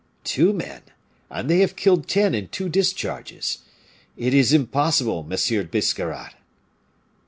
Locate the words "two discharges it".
2.47-4.33